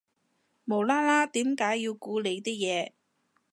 [0.65, 2.91] 無啦啦點解要估你啲嘢